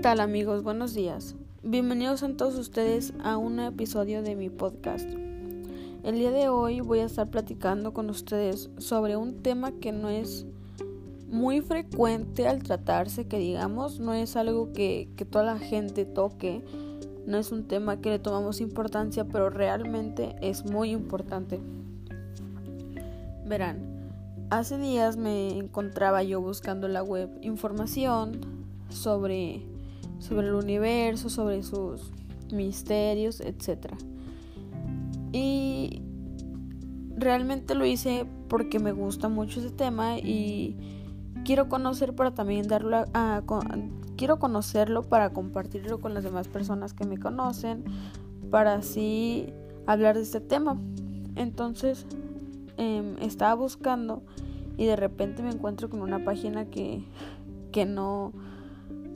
tal 0.00 0.20
amigos? 0.20 0.62
Buenos 0.62 0.94
días. 0.94 1.34
Bienvenidos 1.62 2.22
a 2.22 2.34
todos 2.34 2.56
ustedes 2.56 3.12
a 3.22 3.36
un 3.36 3.60
episodio 3.60 4.22
de 4.22 4.34
mi 4.34 4.48
podcast. 4.48 5.06
El 6.02 6.14
día 6.14 6.30
de 6.30 6.48
hoy 6.48 6.80
voy 6.80 7.00
a 7.00 7.04
estar 7.04 7.28
platicando 7.28 7.92
con 7.92 8.08
ustedes 8.08 8.70
sobre 8.78 9.18
un 9.18 9.42
tema 9.42 9.72
que 9.72 9.92
no 9.92 10.08
es 10.08 10.46
muy 11.28 11.60
frecuente 11.60 12.48
al 12.48 12.62
tratarse, 12.62 13.28
que 13.28 13.38
digamos, 13.38 14.00
no 14.00 14.14
es 14.14 14.36
algo 14.36 14.72
que, 14.72 15.10
que 15.16 15.26
toda 15.26 15.44
la 15.44 15.58
gente 15.58 16.06
toque, 16.06 16.64
no 17.26 17.36
es 17.36 17.52
un 17.52 17.68
tema 17.68 18.00
que 18.00 18.08
le 18.08 18.18
tomamos 18.18 18.62
importancia, 18.62 19.26
pero 19.26 19.50
realmente 19.50 20.34
es 20.40 20.64
muy 20.64 20.92
importante. 20.92 21.60
Verán, 23.44 24.46
hace 24.48 24.78
días 24.78 25.18
me 25.18 25.58
encontraba 25.58 26.22
yo 26.22 26.40
buscando 26.40 26.86
en 26.86 26.94
la 26.94 27.02
web 27.02 27.28
información 27.42 28.40
sobre 28.88 29.69
sobre 30.20 30.46
el 30.46 30.54
universo, 30.54 31.28
sobre 31.28 31.64
sus 31.64 32.12
misterios, 32.52 33.40
etc. 33.40 33.94
Y 35.32 36.02
realmente 37.16 37.74
lo 37.74 37.84
hice 37.84 38.26
porque 38.48 38.78
me 38.78 38.92
gusta 38.92 39.28
mucho 39.28 39.60
ese 39.60 39.70
tema 39.70 40.18
y 40.18 40.76
quiero 41.44 41.68
conocer 41.68 42.14
para 42.14 42.32
también 42.32 42.68
darlo 42.68 43.04
a, 43.12 43.42
quiero 44.16 44.38
conocerlo 44.38 45.02
para 45.02 45.32
compartirlo 45.32 46.00
con 46.00 46.14
las 46.14 46.24
demás 46.24 46.48
personas 46.48 46.94
que 46.94 47.06
me 47.06 47.18
conocen 47.18 47.84
para 48.50 48.74
así 48.74 49.52
hablar 49.86 50.16
de 50.16 50.22
este 50.22 50.40
tema 50.40 50.76
entonces 51.36 52.06
em, 52.76 53.16
estaba 53.20 53.54
buscando 53.54 54.22
y 54.76 54.86
de 54.86 54.96
repente 54.96 55.42
me 55.42 55.50
encuentro 55.50 55.88
con 55.88 56.02
una 56.02 56.24
página 56.24 56.66
que 56.66 57.04
que 57.70 57.86
no 57.86 58.32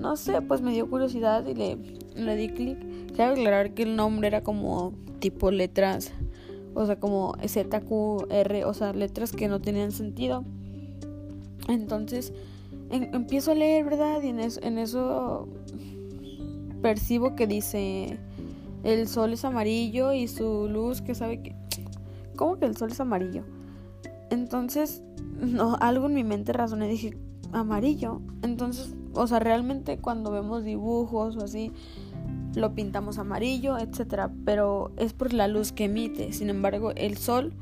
no 0.00 0.16
sé, 0.16 0.40
pues 0.42 0.62
me 0.62 0.72
dio 0.72 0.88
curiosidad 0.88 1.46
y 1.46 1.54
le, 1.54 1.76
le 2.16 2.36
di 2.36 2.48
clic. 2.48 2.78
Quiero 3.14 3.32
aclarar 3.32 3.74
que 3.74 3.82
el 3.82 3.96
nombre 3.96 4.28
era 4.28 4.42
como 4.42 4.94
tipo 5.18 5.50
letras, 5.50 6.12
o 6.74 6.86
sea, 6.86 6.98
como 6.98 7.34
ZQR, 7.46 8.64
o 8.64 8.74
sea, 8.74 8.92
letras 8.94 9.32
que 9.32 9.46
no 9.46 9.60
tenían 9.60 9.92
sentido. 9.92 10.44
Entonces 11.68 12.32
empiezo 12.90 13.52
a 13.52 13.54
leer, 13.54 13.84
¿verdad? 13.84 14.22
Y 14.22 14.28
en 14.28 14.40
eso, 14.40 14.60
en 14.62 14.78
eso 14.78 15.48
percibo 16.82 17.36
que 17.36 17.46
dice 17.46 18.18
el 18.82 19.06
sol 19.06 19.34
es 19.34 19.44
amarillo 19.44 20.12
y 20.12 20.26
su 20.26 20.68
luz 20.68 21.02
que 21.02 21.14
sabe 21.14 21.42
que... 21.42 21.54
¿Cómo 22.36 22.58
que 22.58 22.64
el 22.64 22.76
sol 22.76 22.90
es 22.90 23.00
amarillo? 23.00 23.44
Entonces, 24.30 25.02
no, 25.40 25.76
algo 25.80 26.06
en 26.06 26.14
mi 26.14 26.24
mente 26.24 26.54
razoné 26.54 26.88
dije, 26.88 27.16
amarillo. 27.52 28.22
Entonces 28.42 28.94
o 29.14 29.26
sea, 29.26 29.38
realmente 29.38 29.98
cuando 29.98 30.30
vemos 30.30 30.64
dibujos 30.64 31.36
o 31.36 31.44
así, 31.44 31.72
lo 32.54 32.74
pintamos 32.74 33.18
amarillo, 33.18 33.78
etcétera, 33.78 34.30
pero 34.44 34.92
es 34.96 35.12
por 35.12 35.32
la 35.32 35.48
luz 35.48 35.72
que 35.72 35.84
emite. 35.84 36.32
Sin 36.32 36.50
embargo, 36.50 36.92
el 36.96 37.16
sol 37.16 37.52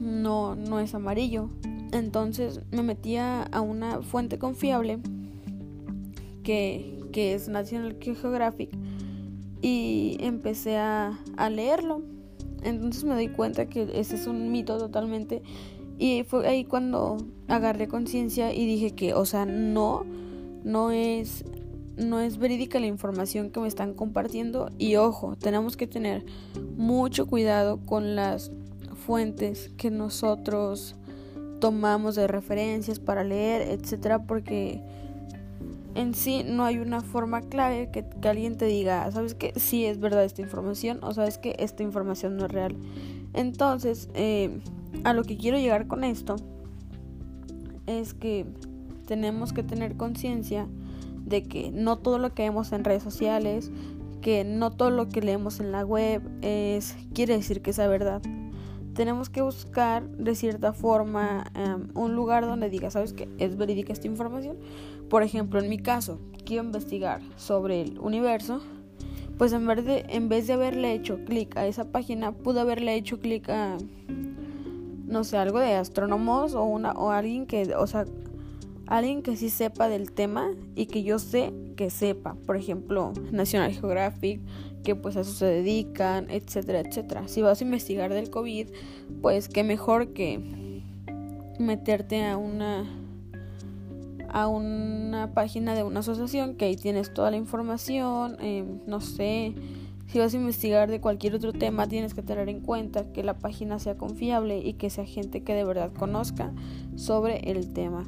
no, 0.00 0.54
no 0.54 0.80
es 0.80 0.94
amarillo. 0.94 1.50
Entonces 1.92 2.60
me 2.70 2.82
metía 2.82 3.42
a 3.42 3.60
una 3.60 4.00
fuente 4.02 4.38
confiable 4.38 4.98
que, 6.42 6.98
que 7.12 7.34
es 7.34 7.48
National 7.48 7.96
Geographic 8.00 8.70
y 9.60 10.16
empecé 10.20 10.78
a, 10.78 11.18
a 11.36 11.50
leerlo. 11.50 12.02
Entonces 12.62 13.04
me 13.04 13.14
doy 13.14 13.28
cuenta 13.28 13.66
que 13.66 13.90
ese 13.94 14.16
es 14.16 14.26
un 14.26 14.50
mito 14.50 14.78
totalmente 14.78 15.42
y 16.02 16.24
fue 16.24 16.48
ahí 16.48 16.64
cuando 16.64 17.16
agarré 17.46 17.86
conciencia 17.86 18.52
y 18.52 18.66
dije 18.66 18.90
que, 18.90 19.14
o 19.14 19.24
sea, 19.24 19.46
no, 19.46 20.04
no 20.64 20.90
es, 20.90 21.44
no 21.96 22.18
es 22.18 22.38
verídica 22.38 22.80
la 22.80 22.88
información 22.88 23.50
que 23.50 23.60
me 23.60 23.68
están 23.68 23.94
compartiendo. 23.94 24.68
Y 24.78 24.96
ojo, 24.96 25.36
tenemos 25.36 25.76
que 25.76 25.86
tener 25.86 26.24
mucho 26.76 27.28
cuidado 27.28 27.78
con 27.86 28.16
las 28.16 28.50
fuentes 29.06 29.70
que 29.76 29.92
nosotros 29.92 30.96
tomamos 31.60 32.16
de 32.16 32.26
referencias 32.26 32.98
para 32.98 33.22
leer, 33.22 33.62
etcétera, 33.62 34.26
porque 34.26 34.82
en 35.94 36.14
sí 36.14 36.42
no 36.44 36.64
hay 36.64 36.78
una 36.78 37.00
forma 37.00 37.42
clave 37.42 37.90
que, 37.92 38.04
alguien 38.28 38.56
te 38.56 38.64
diga, 38.64 39.08
sabes 39.12 39.34
que 39.34 39.52
sí 39.54 39.84
es 39.84 40.00
verdad 40.00 40.24
esta 40.24 40.42
información 40.42 40.98
o 41.02 41.14
sabes 41.14 41.38
que 41.38 41.54
esta 41.60 41.84
información 41.84 42.36
no 42.36 42.46
es 42.46 42.50
real. 42.50 42.76
Entonces, 43.34 44.08
eh, 44.14 44.60
a 45.04 45.12
lo 45.12 45.24
que 45.24 45.36
quiero 45.36 45.58
llegar 45.58 45.86
con 45.86 46.04
esto 46.04 46.36
es 47.86 48.14
que 48.14 48.46
tenemos 49.06 49.52
que 49.52 49.62
tener 49.62 49.96
conciencia 49.96 50.68
de 51.24 51.42
que 51.44 51.70
no 51.70 51.98
todo 51.98 52.18
lo 52.18 52.34
que 52.34 52.42
vemos 52.42 52.72
en 52.72 52.84
redes 52.84 53.02
sociales, 53.02 53.70
que 54.20 54.44
no 54.44 54.70
todo 54.70 54.90
lo 54.90 55.08
que 55.08 55.20
leemos 55.20 55.60
en 55.60 55.72
la 55.72 55.84
web 55.84 56.22
es 56.42 56.96
quiere 57.12 57.36
decir 57.36 57.62
que 57.62 57.72
sea 57.72 57.88
verdad. 57.88 58.22
Tenemos 58.94 59.30
que 59.30 59.40
buscar 59.40 60.06
de 60.06 60.34
cierta 60.34 60.74
forma 60.74 61.50
em, 61.54 61.88
un 61.94 62.14
lugar 62.14 62.44
donde 62.44 62.68
diga, 62.68 62.90
¿sabes 62.90 63.14
qué? 63.14 63.28
Es 63.38 63.56
verídica 63.56 63.92
esta 63.92 64.06
información. 64.06 64.58
Por 65.08 65.22
ejemplo, 65.22 65.60
en 65.60 65.70
mi 65.70 65.78
caso, 65.78 66.20
quiero 66.44 66.64
investigar 66.64 67.22
sobre 67.36 67.80
el 67.80 67.98
universo. 67.98 68.60
Pues 69.42 69.52
en 69.54 69.66
vez 69.66 69.84
de, 69.84 70.04
en 70.08 70.28
vez 70.28 70.46
de 70.46 70.52
haberle 70.52 70.92
hecho 70.92 71.24
clic 71.24 71.56
a 71.56 71.66
esa 71.66 71.90
página, 71.90 72.30
pude 72.30 72.60
haberle 72.60 72.94
hecho 72.94 73.18
clic 73.18 73.48
a 73.48 73.76
no 75.08 75.24
sé, 75.24 75.36
algo 75.36 75.58
de 75.58 75.74
astrónomos 75.74 76.54
o 76.54 76.62
una 76.62 76.92
o 76.92 77.10
alguien 77.10 77.46
que, 77.46 77.74
o 77.74 77.88
sea, 77.88 78.04
alguien 78.86 79.20
que 79.20 79.36
sí 79.36 79.50
sepa 79.50 79.88
del 79.88 80.12
tema 80.12 80.52
y 80.76 80.86
que 80.86 81.02
yo 81.02 81.18
sé 81.18 81.52
que 81.74 81.90
sepa, 81.90 82.36
por 82.46 82.56
ejemplo, 82.56 83.14
National 83.32 83.72
Geographic, 83.72 84.40
que 84.84 84.94
pues 84.94 85.16
a 85.16 85.22
eso 85.22 85.32
se 85.32 85.46
dedican, 85.46 86.30
etcétera, 86.30 86.78
etcétera. 86.78 87.26
Si 87.26 87.42
vas 87.42 87.60
a 87.60 87.64
investigar 87.64 88.14
del 88.14 88.30
COVID, 88.30 88.68
pues 89.22 89.48
qué 89.48 89.64
mejor 89.64 90.12
que 90.12 90.38
meterte 91.58 92.24
a 92.24 92.36
una 92.36 92.84
a 94.32 94.48
una 94.48 95.32
página 95.34 95.74
de 95.74 95.82
una 95.82 96.00
asociación 96.00 96.56
que 96.56 96.64
ahí 96.64 96.76
tienes 96.76 97.12
toda 97.12 97.30
la 97.30 97.36
información, 97.36 98.36
eh, 98.40 98.64
no 98.86 99.00
sé, 99.00 99.54
si 100.06 100.18
vas 100.18 100.34
a 100.34 100.36
investigar 100.36 100.90
de 100.90 101.00
cualquier 101.00 101.34
otro 101.34 101.52
tema, 101.52 101.86
tienes 101.88 102.12
que 102.12 102.22
tener 102.22 102.48
en 102.48 102.60
cuenta 102.60 103.12
que 103.12 103.22
la 103.22 103.38
página 103.38 103.78
sea 103.78 103.96
confiable 103.96 104.58
y 104.58 104.74
que 104.74 104.90
sea 104.90 105.06
gente 105.06 105.42
que 105.42 105.54
de 105.54 105.64
verdad 105.64 105.92
conozca 105.92 106.52
sobre 106.96 107.50
el 107.50 107.72
tema. 107.72 108.04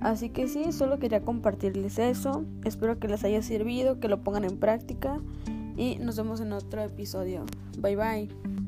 Así 0.00 0.30
que 0.30 0.48
sí, 0.48 0.72
solo 0.72 0.98
quería 0.98 1.22
compartirles 1.22 1.98
eso. 1.98 2.44
Espero 2.64 2.98
que 2.98 3.08
les 3.08 3.24
haya 3.24 3.40
servido, 3.40 4.00
que 4.00 4.08
lo 4.08 4.22
pongan 4.22 4.44
en 4.44 4.58
práctica 4.58 5.20
y 5.76 5.96
nos 5.96 6.16
vemos 6.16 6.40
en 6.40 6.52
otro 6.52 6.82
episodio. 6.82 7.46
Bye 7.78 7.96
bye. 7.96 8.63